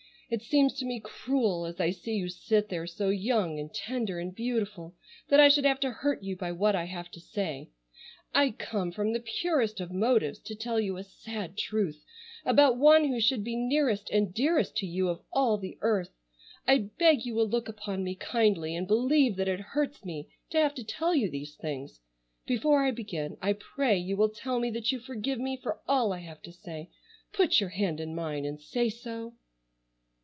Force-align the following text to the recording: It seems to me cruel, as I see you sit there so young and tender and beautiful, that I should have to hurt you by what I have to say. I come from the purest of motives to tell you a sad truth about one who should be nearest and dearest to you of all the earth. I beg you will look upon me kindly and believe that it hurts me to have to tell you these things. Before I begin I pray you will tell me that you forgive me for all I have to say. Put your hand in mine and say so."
It 0.33 0.43
seems 0.43 0.73
to 0.75 0.85
me 0.85 1.01
cruel, 1.01 1.65
as 1.65 1.81
I 1.81 1.91
see 1.91 2.13
you 2.15 2.29
sit 2.29 2.69
there 2.69 2.87
so 2.87 3.09
young 3.09 3.59
and 3.59 3.73
tender 3.73 4.17
and 4.17 4.33
beautiful, 4.33 4.95
that 5.27 5.41
I 5.41 5.49
should 5.49 5.65
have 5.65 5.81
to 5.81 5.91
hurt 5.91 6.23
you 6.23 6.37
by 6.37 6.53
what 6.53 6.73
I 6.73 6.85
have 6.85 7.11
to 7.11 7.19
say. 7.19 7.67
I 8.33 8.51
come 8.51 8.93
from 8.93 9.11
the 9.11 9.19
purest 9.19 9.81
of 9.81 9.91
motives 9.91 10.39
to 10.43 10.55
tell 10.55 10.79
you 10.79 10.95
a 10.95 11.03
sad 11.03 11.57
truth 11.57 12.05
about 12.45 12.77
one 12.77 13.03
who 13.09 13.19
should 13.19 13.43
be 13.43 13.57
nearest 13.57 14.09
and 14.09 14.33
dearest 14.33 14.77
to 14.77 14.85
you 14.87 15.09
of 15.09 15.21
all 15.33 15.57
the 15.57 15.77
earth. 15.81 16.15
I 16.65 16.77
beg 16.97 17.25
you 17.25 17.35
will 17.35 17.49
look 17.49 17.67
upon 17.67 18.01
me 18.01 18.15
kindly 18.15 18.73
and 18.73 18.87
believe 18.87 19.35
that 19.35 19.49
it 19.49 19.59
hurts 19.59 20.05
me 20.05 20.29
to 20.51 20.57
have 20.57 20.73
to 20.75 20.83
tell 20.85 21.13
you 21.13 21.29
these 21.29 21.55
things. 21.55 21.99
Before 22.47 22.85
I 22.85 22.91
begin 22.91 23.35
I 23.41 23.51
pray 23.51 23.97
you 23.97 24.15
will 24.15 24.29
tell 24.29 24.61
me 24.61 24.71
that 24.71 24.93
you 24.93 24.99
forgive 25.01 25.39
me 25.39 25.57
for 25.61 25.81
all 25.89 26.13
I 26.13 26.19
have 26.19 26.41
to 26.43 26.53
say. 26.53 26.89
Put 27.33 27.59
your 27.59 27.71
hand 27.71 27.99
in 27.99 28.15
mine 28.15 28.45
and 28.45 28.61
say 28.61 28.87
so." 28.89 29.33